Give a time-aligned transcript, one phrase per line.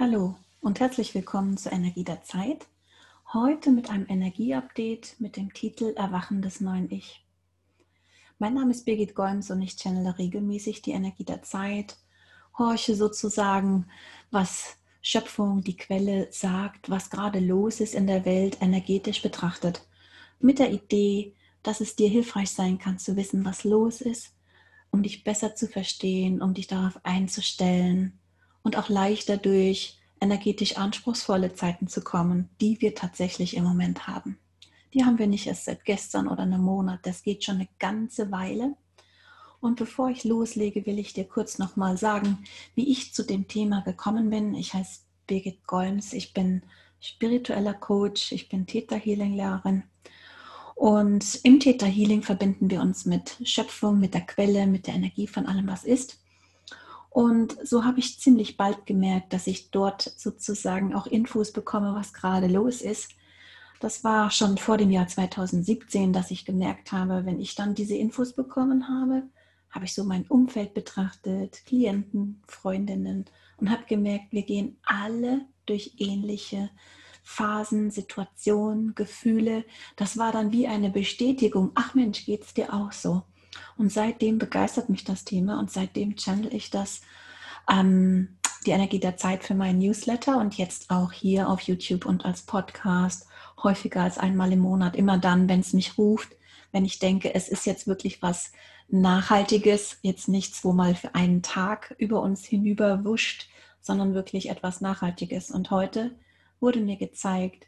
[0.00, 2.66] Hallo und herzlich willkommen zur Energie der Zeit.
[3.34, 7.22] Heute mit einem Energieupdate mit dem Titel Erwachen des neuen Ich.
[8.38, 11.98] Mein Name ist Birgit Golms und ich channele regelmäßig die Energie der Zeit,
[12.56, 13.88] horche sozusagen,
[14.30, 19.86] was Schöpfung, die Quelle sagt, was gerade los ist in der Welt, energetisch betrachtet.
[20.38, 24.34] Mit der Idee, dass es dir hilfreich sein kann zu wissen, was los ist,
[24.90, 28.18] um dich besser zu verstehen, um dich darauf einzustellen
[28.62, 34.38] und auch leichter durch energetisch anspruchsvolle Zeiten zu kommen, die wir tatsächlich im Moment haben.
[34.92, 38.30] Die haben wir nicht erst seit gestern oder einem Monat, das geht schon eine ganze
[38.30, 38.76] Weile.
[39.60, 42.38] Und bevor ich loslege, will ich dir kurz nochmal sagen,
[42.74, 44.54] wie ich zu dem Thema gekommen bin.
[44.54, 46.62] Ich heiße Birgit Golms, ich bin
[46.98, 49.84] spiritueller Coach, ich bin Theta Healing Lehrerin.
[50.74, 55.26] Und im Theta Healing verbinden wir uns mit Schöpfung, mit der Quelle, mit der Energie
[55.26, 56.19] von allem, was ist.
[57.10, 62.12] Und so habe ich ziemlich bald gemerkt, dass ich dort sozusagen auch Infos bekomme, was
[62.12, 63.10] gerade los ist.
[63.80, 67.96] Das war schon vor dem Jahr 2017, dass ich gemerkt habe, wenn ich dann diese
[67.96, 69.24] Infos bekommen habe,
[69.70, 73.24] habe ich so mein Umfeld betrachtet, Klienten, Freundinnen
[73.56, 76.70] und habe gemerkt, wir gehen alle durch ähnliche
[77.22, 79.64] Phasen, Situationen, Gefühle.
[79.96, 81.72] Das war dann wie eine Bestätigung.
[81.74, 83.22] Ach Mensch, geht es dir auch so?
[83.76, 87.00] Und seitdem begeistert mich das Thema und seitdem channel ich das,
[87.70, 92.24] ähm, die Energie der Zeit für meinen Newsletter und jetzt auch hier auf YouTube und
[92.24, 93.26] als Podcast,
[93.62, 96.36] häufiger als einmal im Monat, immer dann, wenn es mich ruft,
[96.72, 98.52] wenn ich denke, es ist jetzt wirklich was
[98.88, 103.48] Nachhaltiges, jetzt nichts, wo mal für einen Tag über uns hinüber wuscht,
[103.80, 105.50] sondern wirklich etwas Nachhaltiges.
[105.50, 106.16] Und heute
[106.58, 107.66] wurde mir gezeigt,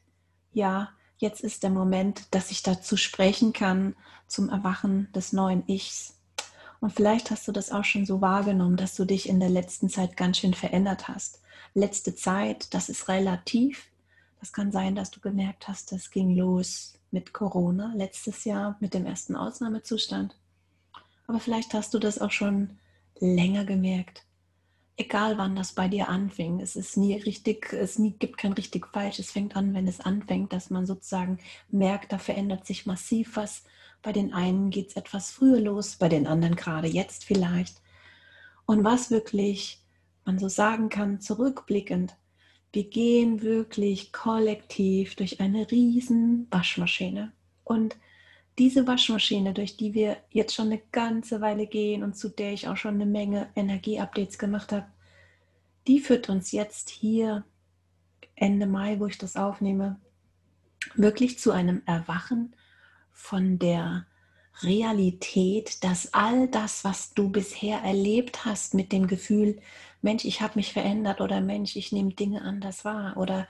[0.52, 3.94] ja, jetzt ist der Moment, dass ich dazu sprechen kann,
[4.26, 6.18] zum Erwachen des neuen Ichs.
[6.80, 9.88] Und vielleicht hast du das auch schon so wahrgenommen, dass du dich in der letzten
[9.88, 11.40] Zeit ganz schön verändert hast.
[11.74, 13.86] Letzte Zeit, das ist relativ.
[14.40, 18.94] Das kann sein, dass du gemerkt hast, das ging los mit Corona letztes Jahr, mit
[18.94, 20.34] dem ersten Ausnahmezustand.
[21.26, 22.78] Aber vielleicht hast du das auch schon
[23.20, 24.24] länger gemerkt
[24.96, 26.60] egal wann das bei dir anfing.
[26.60, 29.18] Es ist nie richtig, es nie, gibt kein richtig falsch.
[29.18, 31.38] Es fängt an, wenn es anfängt, dass man sozusagen
[31.70, 33.64] merkt, da verändert sich massiv was.
[34.02, 37.80] Bei den einen geht es etwas früher los, bei den anderen gerade jetzt vielleicht.
[38.66, 39.80] Und was wirklich
[40.24, 42.16] man so sagen kann, zurückblickend,
[42.72, 47.32] wir gehen wirklich kollektiv durch eine riesen Waschmaschine.
[47.64, 47.96] Und
[48.58, 52.68] diese Waschmaschine, durch die wir jetzt schon eine ganze Weile gehen und zu der ich
[52.68, 54.86] auch schon eine Menge Energie-Updates gemacht habe,
[55.86, 57.44] die führt uns jetzt hier
[58.34, 59.98] Ende Mai, wo ich das aufnehme,
[60.94, 62.54] wirklich zu einem Erwachen
[63.10, 64.06] von der
[64.62, 69.58] Realität, dass all das, was du bisher erlebt hast mit dem Gefühl,
[70.02, 73.46] Mensch, ich habe mich verändert oder Mensch, ich nehme Dinge anders wahr oder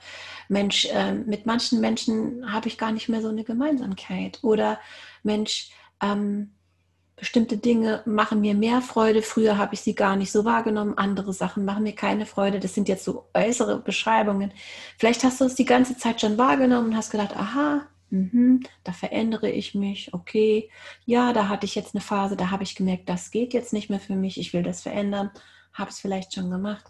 [0.49, 4.79] Mensch, äh, mit manchen Menschen habe ich gar nicht mehr so eine Gemeinsamkeit oder
[5.23, 5.71] Mensch,
[6.01, 6.51] ähm,
[7.15, 11.33] bestimmte Dinge machen mir mehr Freude, früher habe ich sie gar nicht so wahrgenommen, andere
[11.33, 14.51] Sachen machen mir keine Freude, das sind jetzt so äußere Beschreibungen.
[14.97, 18.91] Vielleicht hast du es die ganze Zeit schon wahrgenommen und hast gedacht, aha, Mhm, da
[18.91, 20.69] verändere ich mich, okay,
[21.03, 23.89] ja, da hatte ich jetzt eine Phase, da habe ich gemerkt, das geht jetzt nicht
[23.89, 25.31] mehr für mich, ich will das verändern,
[25.73, 26.85] habe es vielleicht schon gemacht.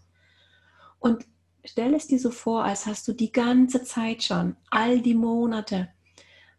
[1.00, 1.26] Und
[1.64, 5.94] stell es dir so vor, als hast du die ganze Zeit schon, all die Monate,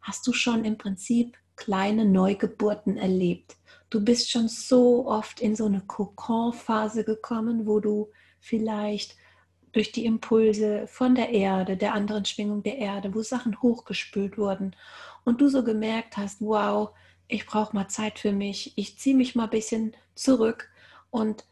[0.01, 3.59] hast du schon im Prinzip kleine Neugeburten erlebt.
[3.91, 8.11] Du bist schon so oft in so eine Kokon-Phase gekommen, wo du
[8.41, 9.15] vielleicht
[9.75, 14.75] durch die Impulse von der Erde, der anderen Schwingung der Erde, wo Sachen hochgespült wurden
[15.25, 16.91] und du so gemerkt hast, wow,
[17.27, 20.71] ich brauche mal Zeit für mich, ich ziehe mich mal ein bisschen zurück
[21.11, 21.45] und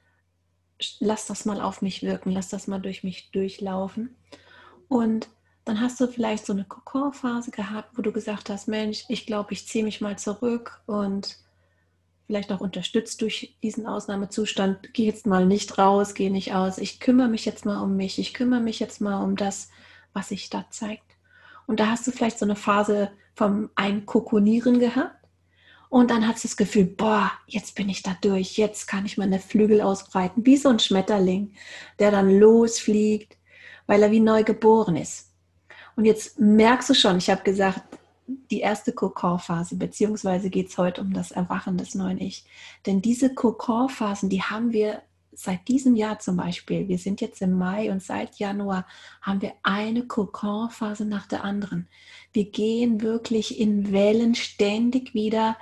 [1.00, 4.16] lass das mal auf mich wirken, lass das mal durch mich durchlaufen.
[4.88, 5.28] Und
[5.64, 9.52] dann hast du vielleicht so eine Kokon-Phase gehabt, wo du gesagt hast, Mensch, ich glaube,
[9.52, 11.38] ich ziehe mich mal zurück und
[12.32, 16.98] vielleicht auch unterstützt durch diesen Ausnahmezustand, gehe jetzt mal nicht raus, gehe nicht aus, ich
[16.98, 19.68] kümmere mich jetzt mal um mich, ich kümmere mich jetzt mal um das,
[20.14, 21.04] was sich da zeigt.
[21.66, 25.14] Und da hast du vielleicht so eine Phase vom Einkokonieren gehabt.
[25.90, 29.18] Und dann hast du das Gefühl, boah, jetzt bin ich da durch, jetzt kann ich
[29.18, 31.52] meine Flügel ausbreiten, wie so ein Schmetterling,
[31.98, 33.36] der dann losfliegt,
[33.86, 35.34] weil er wie neu geboren ist.
[35.96, 37.82] Und jetzt merkst du schon, ich habe gesagt,
[38.26, 42.44] die erste Kokon-Phase, beziehungsweise geht es heute um das Erwachen des neuen Ich.
[42.86, 45.02] Denn diese Kokon-Phasen, die haben wir
[45.32, 46.88] seit diesem Jahr zum Beispiel.
[46.88, 48.86] Wir sind jetzt im Mai und seit Januar
[49.22, 51.88] haben wir eine Kokon-Phase nach der anderen.
[52.32, 55.56] Wir gehen wirklich in Wellen ständig wieder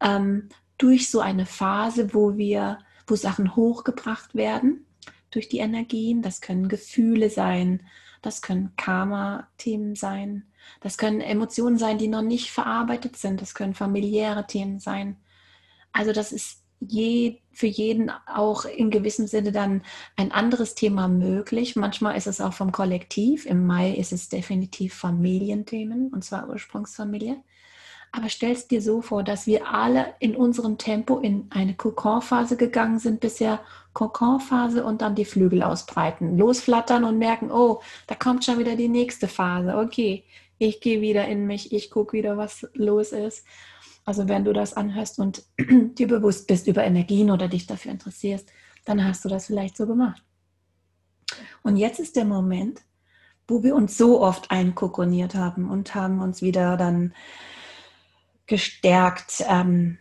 [0.00, 0.48] ähm,
[0.78, 4.84] durch so eine Phase, wo wir, wo Sachen hochgebracht werden
[5.30, 6.22] durch die Energien.
[6.22, 7.82] Das können Gefühle sein,
[8.20, 10.44] das können Karma-Themen sein,
[10.80, 15.16] das können Emotionen sein, die noch nicht verarbeitet sind, das können familiäre Themen sein.
[15.92, 19.82] Also das ist je, für jeden auch in gewissem Sinne dann
[20.16, 21.76] ein anderes Thema möglich.
[21.76, 23.46] Manchmal ist es auch vom Kollektiv.
[23.46, 27.36] Im Mai ist es definitiv Familienthemen, und zwar Ursprungsfamilie.
[28.16, 32.56] Aber stell es dir so vor, dass wir alle in unserem Tempo in eine Kokonphase
[32.56, 33.60] gegangen sind bisher.
[33.92, 38.88] Kokonphase und dann die Flügel ausbreiten, losflattern und merken, oh, da kommt schon wieder die
[38.88, 39.76] nächste Phase.
[39.76, 40.24] Okay,
[40.58, 43.44] ich gehe wieder in mich, ich gucke wieder, was los ist.
[44.04, 48.50] Also wenn du das anhörst und dir bewusst bist über Energien oder dich dafür interessierst,
[48.84, 50.22] dann hast du das vielleicht so gemacht.
[51.62, 52.82] Und jetzt ist der Moment,
[53.48, 57.14] wo wir uns so oft einkokoniert haben und haben uns wieder dann
[58.46, 59.98] gestärkt ähm,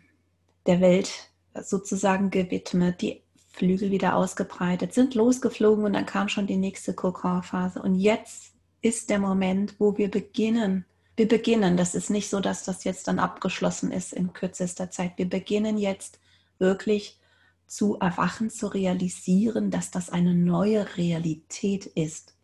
[0.66, 6.58] der Welt sozusagen gewidmet, die Flügel wieder ausgebreitet, sind losgeflogen und dann kam schon die
[6.58, 7.82] nächste Kokonphase.
[7.82, 8.53] Und jetzt
[8.84, 10.86] ist der Moment, wo wir beginnen,
[11.16, 15.14] wir beginnen, das ist nicht so, dass das jetzt dann abgeschlossen ist in kürzester Zeit.
[15.18, 16.20] Wir beginnen jetzt
[16.60, 17.20] wirklich
[17.66, 22.36] zu erwachen, zu realisieren, dass das eine neue Realität ist.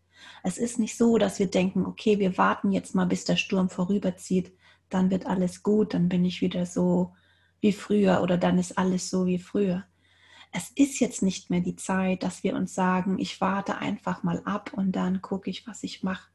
[0.41, 3.69] Es ist nicht so, dass wir denken, okay, wir warten jetzt mal, bis der Sturm
[3.69, 4.53] vorüberzieht,
[4.89, 7.13] dann wird alles gut, dann bin ich wieder so
[7.59, 9.83] wie früher oder dann ist alles so wie früher.
[10.51, 14.42] Es ist jetzt nicht mehr die Zeit, dass wir uns sagen, ich warte einfach mal
[14.46, 16.30] ab und dann gucke ich, was ich mache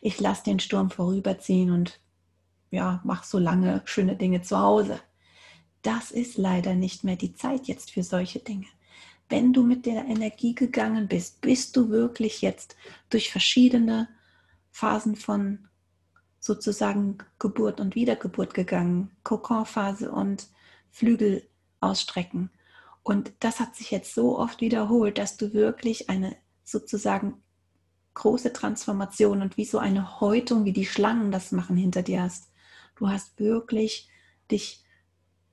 [0.00, 2.00] ich lasse den Sturm vorüberziehen und
[2.70, 5.00] ja, mache so lange schöne Dinge zu Hause.
[5.82, 8.66] Das ist leider nicht mehr die Zeit jetzt für solche Dinge.
[9.28, 12.76] Wenn du mit der Energie gegangen bist, bist du wirklich jetzt
[13.10, 14.08] durch verschiedene
[14.70, 15.68] Phasen von
[16.40, 20.48] sozusagen Geburt und Wiedergeburt gegangen, Kokonphase und
[20.90, 21.46] Flügel
[21.80, 22.50] ausstrecken.
[23.02, 27.42] Und das hat sich jetzt so oft wiederholt, dass du wirklich eine sozusagen
[28.14, 32.50] große Transformation und wie so eine Häutung, wie die Schlangen das machen hinter dir hast.
[32.96, 34.08] Du hast wirklich
[34.50, 34.84] dich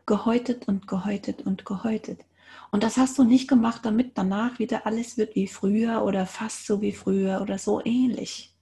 [0.05, 2.25] gehäutet und gehäutet und gehäutet.
[2.71, 6.65] Und das hast du nicht gemacht, damit danach wieder alles wird wie früher oder fast
[6.65, 8.55] so wie früher oder so ähnlich,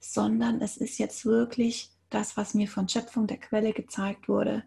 [0.00, 4.64] sondern es ist jetzt wirklich das, was mir von Schöpfung der Quelle gezeigt wurde,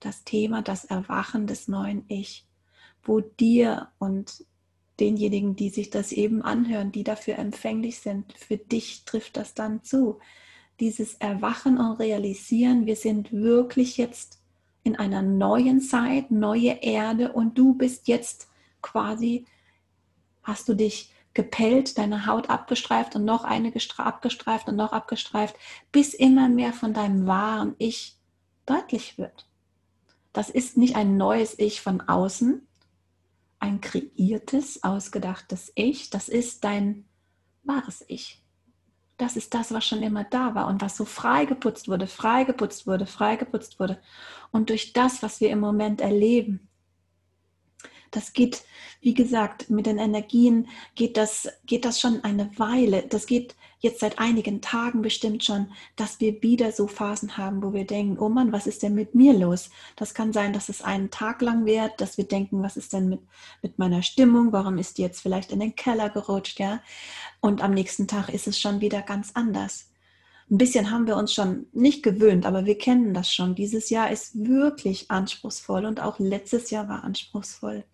[0.00, 2.46] das Thema, das Erwachen des neuen Ich,
[3.04, 4.44] wo dir und
[5.00, 8.32] denjenigen, die sich das eben anhören, die dafür empfänglich sind.
[8.38, 10.18] Für dich trifft das dann zu.
[10.80, 14.40] Dieses Erwachen und Realisieren, wir sind wirklich jetzt
[14.82, 18.48] in einer neuen Zeit, neue Erde und du bist jetzt
[18.82, 19.46] quasi,
[20.42, 25.56] hast du dich gepellt, deine Haut abgestreift und noch eine abgestreift und noch abgestreift,
[25.90, 28.16] bis immer mehr von deinem wahren Ich
[28.66, 29.48] deutlich wird.
[30.32, 32.66] Das ist nicht ein neues Ich von außen,
[33.64, 36.10] ein kreiertes, ausgedachtes Ich.
[36.10, 37.06] Das ist dein
[37.62, 38.42] wahres Ich.
[39.16, 43.06] Das ist das, was schon immer da war und was so freigeputzt wurde, freigeputzt wurde,
[43.06, 43.98] freigeputzt wurde.
[44.50, 46.68] Und durch das, was wir im Moment erleben,
[48.16, 48.64] das geht,
[49.00, 53.02] wie gesagt, mit den Energien geht das, geht das schon eine Weile.
[53.08, 57.72] Das geht jetzt seit einigen Tagen bestimmt schon, dass wir wieder so Phasen haben, wo
[57.72, 59.70] wir denken, oh Mann, was ist denn mit mir los?
[59.96, 63.08] Das kann sein, dass es einen Tag lang wird, dass wir denken, was ist denn
[63.08, 63.20] mit,
[63.62, 64.52] mit meiner Stimmung?
[64.52, 66.58] Warum ist die jetzt vielleicht in den Keller gerutscht?
[66.58, 66.80] Ja?
[67.40, 69.90] Und am nächsten Tag ist es schon wieder ganz anders.
[70.50, 73.54] Ein bisschen haben wir uns schon nicht gewöhnt, aber wir kennen das schon.
[73.54, 77.84] Dieses Jahr ist wirklich anspruchsvoll und auch letztes Jahr war anspruchsvoll.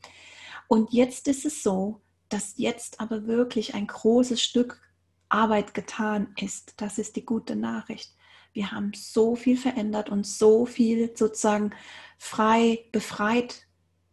[0.66, 4.80] Und jetzt ist es so, dass jetzt aber wirklich ein großes Stück
[5.28, 6.74] Arbeit getan ist.
[6.76, 8.14] Das ist die gute Nachricht.
[8.52, 11.70] Wir haben so viel verändert und so viel sozusagen
[12.18, 13.66] frei, befreit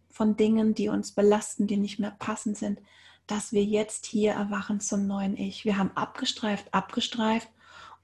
[0.10, 2.80] von Dingen, die uns belasten, die nicht mehr passend sind,
[3.26, 5.66] dass wir jetzt hier erwachen zum neuen Ich.
[5.66, 7.50] Wir haben abgestreift, abgestreift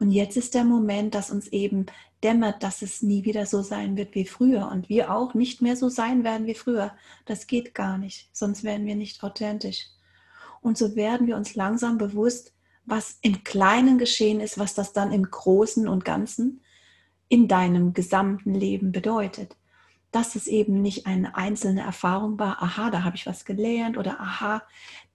[0.03, 1.86] und jetzt ist der Moment, dass uns eben
[2.25, 5.77] dämmert, dass es nie wieder so sein wird wie früher und wir auch nicht mehr
[5.77, 6.91] so sein werden wie früher.
[7.25, 9.88] Das geht gar nicht, sonst wären wir nicht authentisch.
[10.60, 12.51] Und so werden wir uns langsam bewusst,
[12.83, 16.60] was im Kleinen geschehen ist, was das dann im Großen und Ganzen
[17.29, 19.55] in deinem gesamten Leben bedeutet.
[20.12, 24.19] Dass es eben nicht eine einzelne Erfahrung war, aha, da habe ich was gelernt oder
[24.19, 24.63] aha,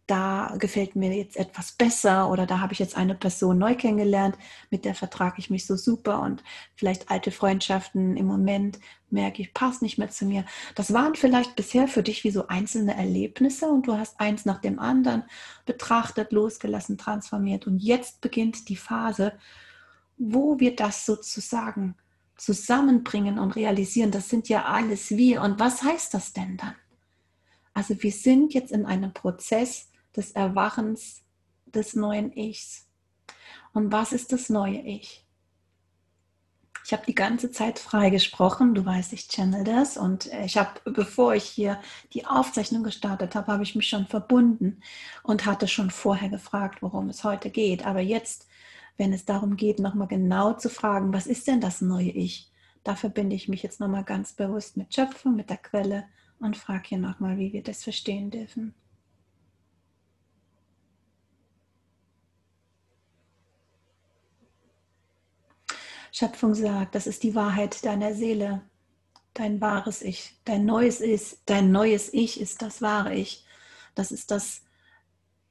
[0.09, 4.37] da gefällt mir jetzt etwas besser oder da habe ich jetzt eine Person neu kennengelernt,
[4.71, 6.43] mit der vertrage ich mich so super und
[6.75, 10.47] vielleicht alte Freundschaften im Moment merke ich, passt nicht mehr zu mir.
[10.75, 14.61] Das waren vielleicht bisher für dich wie so einzelne Erlebnisse und du hast eins nach
[14.61, 15.25] dem anderen
[15.67, 19.35] betrachtet, losgelassen, transformiert und jetzt beginnt die Phase,
[20.17, 21.97] wo wir das sozusagen
[22.38, 26.75] zusammenbringen und realisieren, das sind ja alles wir und was heißt das denn dann?
[27.75, 29.88] Also wir sind jetzt in einem Prozess,
[30.19, 31.23] des Erwachens
[31.65, 32.87] des neuen Ichs.
[33.73, 35.25] Und was ist das neue Ich?
[36.85, 38.75] Ich habe die ganze Zeit frei gesprochen.
[38.75, 39.99] Du weißt, ich channel das.
[39.99, 41.79] Und ich habe, bevor ich hier
[42.15, 44.81] die Aufzeichnung gestartet habe, habe ich mich schon verbunden
[45.23, 47.87] und hatte schon vorher gefragt, worum es heute geht.
[47.87, 48.49] Aber jetzt,
[48.97, 52.51] wenn es darum geht, nochmal genau zu fragen, was ist denn das neue Ich?
[52.85, 56.07] Da verbinde ich mich jetzt nochmal ganz bewusst mit Schöpfung, mit der Quelle
[56.41, 58.75] und frage hier nochmal, wie wir das verstehen dürfen.
[66.19, 68.63] Schöpfung sagt, das ist die Wahrheit deiner Seele,
[69.35, 73.45] dein wahres Ich, dein neues ist, dein neues Ich ist das wahre Ich.
[73.95, 74.63] Das ist das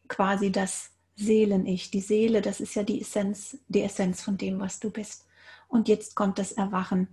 [0.10, 1.90] quasi das Seelen-Ich.
[1.92, 5.26] Die Seele, das ist ja die Essenz, die Essenz von dem, was du bist.
[5.70, 7.08] Und jetzt kommt das Erwachen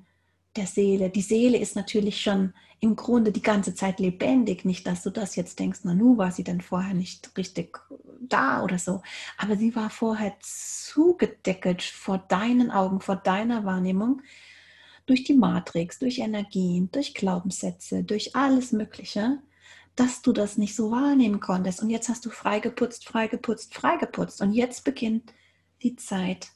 [0.57, 1.09] der Seele.
[1.09, 4.65] Die Seele ist natürlich schon im Grunde die ganze Zeit lebendig.
[4.65, 7.79] Nicht, dass du das jetzt denkst, na nu war sie denn vorher nicht richtig
[8.35, 9.03] da oder so.
[9.39, 14.23] Aber sie war vorher zugedeckelt vor deinen Augen, vor deiner Wahrnehmung
[15.07, 19.39] durch die Matrix, durch Energien, durch Glaubenssätze, durch alles Mögliche,
[19.97, 21.81] dass du das nicht so wahrnehmen konntest.
[21.81, 24.41] Und jetzt hast du freigeputzt, freigeputzt, freigeputzt.
[24.41, 25.33] Und jetzt beginnt
[25.83, 26.49] die Zeit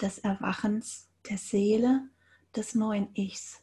[0.00, 2.08] des Erwachens der Seele
[2.54, 3.60] des neuen Ichs.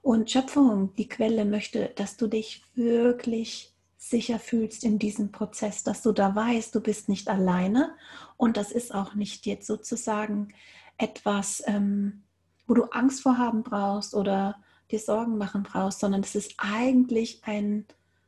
[0.00, 3.69] Und Schöpfung, die Quelle möchte, dass du dich wirklich
[4.02, 7.94] sicher fühlst in diesem Prozess, dass du da weißt, du bist nicht alleine
[8.38, 10.54] und das ist auch nicht jetzt sozusagen
[10.96, 12.22] etwas, ähm,
[12.66, 14.56] wo du Angst vor haben brauchst oder
[14.90, 17.84] dir Sorgen machen brauchst, sondern es ist eigentlich ein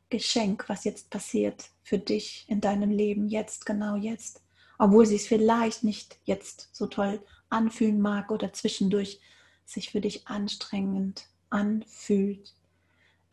[0.09, 4.43] Geschenk, was jetzt passiert für dich in deinem Leben, jetzt, genau jetzt.
[4.77, 9.19] Obwohl sie es vielleicht nicht jetzt so toll anfühlen mag oder zwischendurch
[9.65, 12.53] sich für dich anstrengend anfühlt.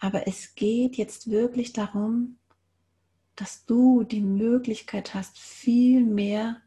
[0.01, 2.39] Aber es geht jetzt wirklich darum,
[3.37, 6.61] dass du die Möglichkeit hast, viel mehr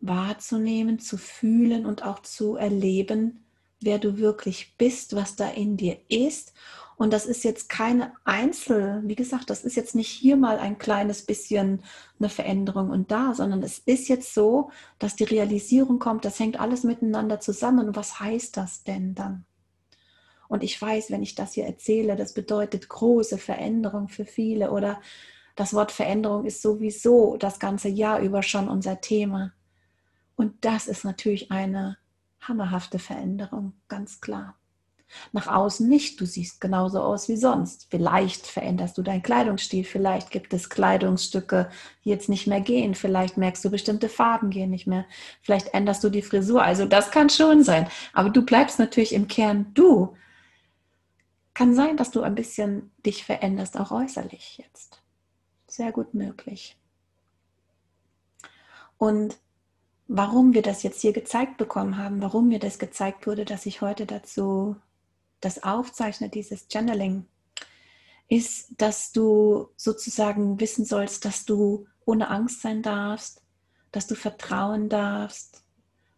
[0.00, 3.44] wahrzunehmen, zu fühlen und auch zu erleben,
[3.80, 6.52] wer du wirklich bist, was da in dir ist.
[6.96, 10.78] Und das ist jetzt keine Einzel, wie gesagt, das ist jetzt nicht hier mal ein
[10.78, 11.82] kleines bisschen
[12.18, 16.60] eine Veränderung und da, sondern es ist jetzt so, dass die Realisierung kommt, das hängt
[16.60, 17.88] alles miteinander zusammen.
[17.88, 19.44] Und was heißt das denn dann?
[20.54, 25.00] Und ich weiß, wenn ich das hier erzähle, das bedeutet große Veränderung für viele oder
[25.56, 29.52] das Wort Veränderung ist sowieso das ganze Jahr über schon unser Thema.
[30.36, 31.96] Und das ist natürlich eine
[32.40, 34.54] hammerhafte Veränderung, ganz klar.
[35.32, 37.88] Nach außen nicht, du siehst genauso aus wie sonst.
[37.90, 41.68] Vielleicht veränderst du deinen Kleidungsstil, vielleicht gibt es Kleidungsstücke,
[42.04, 45.04] die jetzt nicht mehr gehen, vielleicht merkst du, bestimmte Farben gehen nicht mehr,
[45.42, 46.62] vielleicht änderst du die Frisur.
[46.62, 50.14] Also das kann schon sein, aber du bleibst natürlich im Kern du.
[51.54, 55.02] Kann sein, dass du ein bisschen dich veränderst, auch äußerlich jetzt.
[55.68, 56.76] Sehr gut möglich.
[58.98, 59.38] Und
[60.08, 63.80] warum wir das jetzt hier gezeigt bekommen haben, warum mir das gezeigt wurde, dass ich
[63.80, 64.76] heute dazu
[65.40, 67.26] das aufzeichne, dieses Channeling,
[68.28, 73.42] ist, dass du sozusagen wissen sollst, dass du ohne Angst sein darfst,
[73.92, 75.63] dass du vertrauen darfst,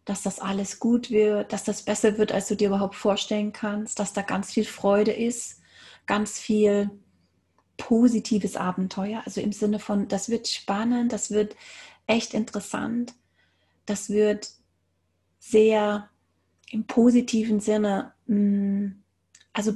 [0.07, 3.99] dass das alles gut wird, dass das besser wird, als du dir überhaupt vorstellen kannst,
[3.99, 5.59] dass da ganz viel Freude ist,
[6.05, 6.89] ganz viel
[7.75, 11.57] positives Abenteuer, also im Sinne von, das wird spannend, das wird
[12.07, 13.15] echt interessant,
[13.85, 14.49] das wird
[15.39, 16.09] sehr
[16.71, 18.87] im positiven Sinne, mm,
[19.51, 19.75] also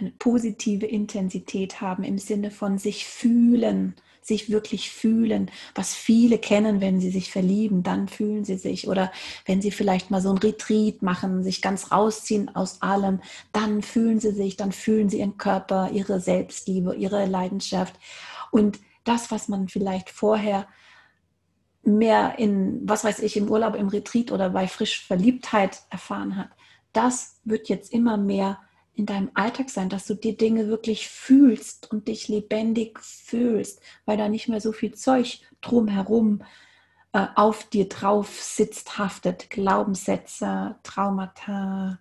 [0.00, 6.80] eine positive Intensität haben im Sinne von sich fühlen, sich wirklich fühlen, was viele kennen,
[6.80, 8.88] wenn sie sich verlieben, dann fühlen sie sich.
[8.88, 9.10] Oder
[9.46, 13.20] wenn sie vielleicht mal so ein Retreat machen, sich ganz rausziehen aus allem,
[13.52, 17.94] dann fühlen sie sich, dann fühlen sie ihren Körper, ihre Selbstliebe, ihre Leidenschaft.
[18.52, 20.68] Und das, was man vielleicht vorher
[21.82, 26.50] mehr in, was weiß ich, im Urlaub, im Retreat oder bei frisch Verliebtheit erfahren hat,
[26.92, 28.58] das wird jetzt immer mehr
[28.94, 34.16] in deinem Alltag sein, dass du die Dinge wirklich fühlst und dich lebendig fühlst, weil
[34.16, 36.42] da nicht mehr so viel Zeug drumherum
[37.12, 41.98] äh, auf dir drauf sitzt, haftet, Glaubenssätze, Traumata,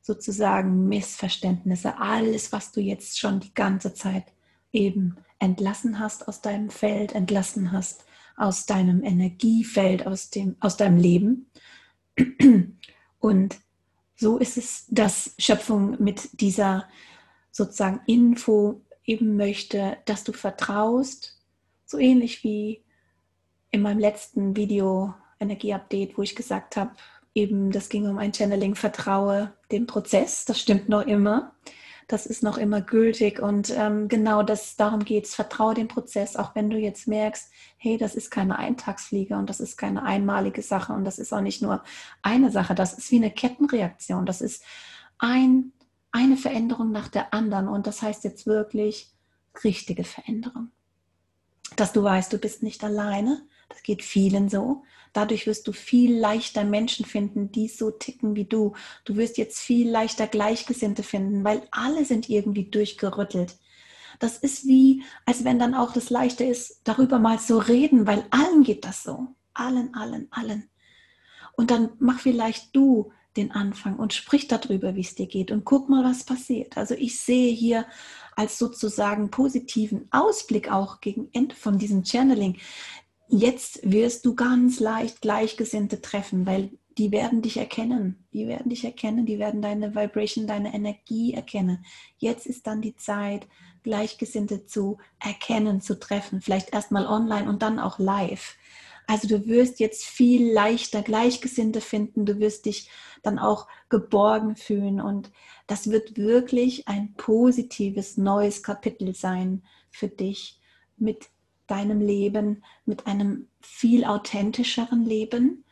[0.00, 4.24] sozusagen Missverständnisse, alles, was du jetzt schon die ganze Zeit
[4.72, 8.04] eben entlassen hast aus deinem Feld, entlassen hast
[8.36, 11.50] aus deinem Energiefeld, aus, dem, aus deinem Leben.
[13.18, 13.58] Und
[14.16, 16.88] so ist es, dass Schöpfung mit dieser
[17.50, 21.40] sozusagen Info eben möchte, dass du vertraust,
[21.84, 22.82] so ähnlich wie
[23.70, 26.92] in meinem letzten Video Energieupdate, wo ich gesagt habe,
[27.34, 31.54] eben das ging um ein Channeling, vertraue dem Prozess, das stimmt noch immer.
[32.06, 33.40] Das ist noch immer gültig.
[33.40, 35.34] Und ähm, genau das, darum geht es.
[35.34, 39.60] Vertraue dem Prozess, auch wenn du jetzt merkst, hey, das ist keine Eintagsfliege und das
[39.60, 40.92] ist keine einmalige Sache.
[40.92, 41.82] Und das ist auch nicht nur
[42.22, 44.62] eine Sache, das ist wie eine Kettenreaktion, das ist
[45.18, 45.72] ein,
[46.12, 47.66] eine Veränderung nach der anderen.
[47.68, 49.12] Und das heißt jetzt wirklich
[49.64, 50.70] richtige Veränderung.
[51.74, 54.84] Dass du weißt, du bist nicht alleine, das geht vielen so.
[55.12, 58.74] Dadurch wirst du viel leichter Menschen finden, die so ticken wie du.
[59.04, 63.56] Du wirst jetzt viel leichter Gleichgesinnte finden, weil alle sind irgendwie durchgerüttelt.
[64.18, 68.26] Das ist wie, als wenn dann auch das Leichte ist, darüber mal zu reden, weil
[68.30, 69.28] allen geht das so.
[69.54, 70.68] Allen, allen, allen.
[71.56, 75.64] Und dann mach vielleicht du den Anfang und sprich darüber, wie es dir geht und
[75.64, 76.76] guck mal, was passiert.
[76.76, 77.86] Also ich sehe hier
[78.34, 82.58] als sozusagen positiven Ausblick auch gegen Ende von diesem Channeling,
[83.28, 88.26] jetzt wirst du ganz leicht Gleichgesinnte treffen, weil die werden dich erkennen.
[88.32, 91.84] Die werden dich erkennen, die werden deine Vibration, deine Energie erkennen.
[92.16, 93.46] Jetzt ist dann die Zeit,
[93.82, 96.40] Gleichgesinnte zu erkennen, zu treffen.
[96.40, 98.56] Vielleicht erstmal online und dann auch live.
[99.06, 102.26] Also du wirst jetzt viel leichter Gleichgesinnte finden.
[102.26, 102.90] Du wirst dich
[103.22, 105.00] dann auch geborgen fühlen.
[105.00, 105.30] Und
[105.66, 110.60] das wird wirklich ein positives neues Kapitel sein für dich
[110.96, 111.28] mit
[111.66, 115.64] deinem Leben mit einem viel authentischeren Leben,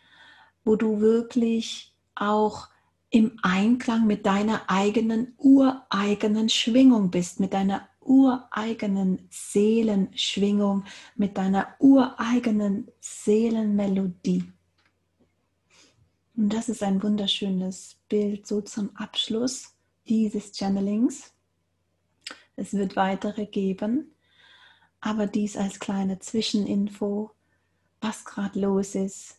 [0.65, 2.69] wo du wirklich auch
[3.11, 10.85] im Einklang mit deiner eigenen ureigenen Schwingung bist, mit deiner ureigenen Seelenschwingung,
[11.15, 14.45] mit deiner ureigenen Seelenmelodie.
[16.37, 19.77] Und das ist ein wunderschönes Bild so zum Abschluss
[20.09, 21.33] dieses Channelings.
[22.57, 24.15] Es wird weitere geben
[25.05, 27.31] aber dies als kleine Zwischeninfo,
[28.01, 29.37] was gerade los ist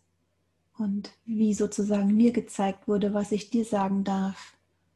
[0.78, 4.56] und wie sozusagen mir gezeigt wurde, was ich dir sagen darf,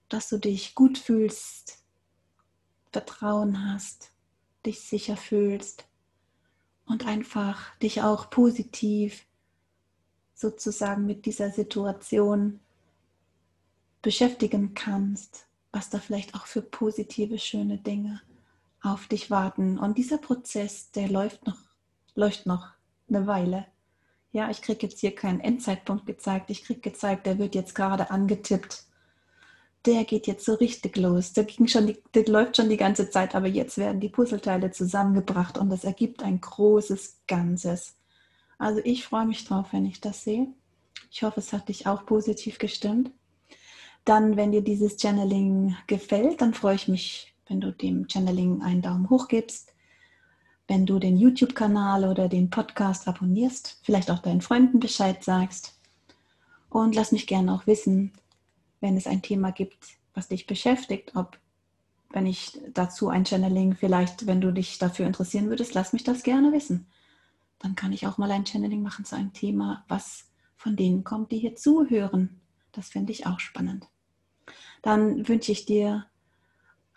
[0.10, 1.80] dass du dich gut fühlst,
[2.92, 4.12] Vertrauen hast,
[4.64, 5.88] dich sicher fühlst
[6.86, 9.26] und einfach dich auch positiv
[10.36, 12.60] sozusagen mit dieser Situation
[14.04, 18.22] beschäftigen kannst, was da vielleicht auch für positive, schöne Dinge
[18.82, 19.78] auf dich warten.
[19.78, 21.58] Und dieser Prozess, der läuft noch,
[22.16, 22.68] läuft noch
[23.10, 23.66] eine Weile.
[24.32, 26.50] Ja, ich kriege jetzt hier keinen Endzeitpunkt gezeigt.
[26.50, 28.84] Ich kriege gezeigt, der wird jetzt gerade angetippt.
[29.86, 31.34] Der geht jetzt so richtig los.
[31.34, 34.72] Der, ging schon die, der läuft schon die ganze Zeit, aber jetzt werden die Puzzleteile
[34.72, 37.96] zusammengebracht und das ergibt ein großes Ganzes.
[38.58, 40.48] Also ich freue mich drauf, wenn ich das sehe.
[41.10, 43.10] Ich hoffe, es hat dich auch positiv gestimmt.
[44.06, 48.82] Dann, wenn dir dieses Channeling gefällt, dann freue ich mich wenn du dem Channeling einen
[48.82, 49.74] Daumen hoch gibst,
[50.68, 55.78] wenn du den YouTube-Kanal oder den Podcast abonnierst, vielleicht auch deinen Freunden Bescheid sagst.
[56.70, 58.14] Und lass mich gerne auch wissen,
[58.80, 61.40] wenn es ein Thema gibt, was dich beschäftigt, ob
[62.12, 66.24] wenn ich dazu ein Channeling vielleicht, wenn du dich dafür interessieren würdest, lass mich das
[66.24, 66.88] gerne wissen.
[67.60, 71.32] Dann kann ich auch mal ein Channeling machen zu einem Thema, was von denen kommt,
[71.32, 72.42] die hier zuhören.
[72.72, 73.88] Das fände ich auch spannend.
[74.82, 76.06] Dann wünsche ich dir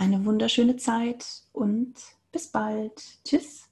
[0.03, 1.95] eine wunderschöne Zeit und
[2.33, 2.93] bis bald.
[3.25, 3.69] Tschüss.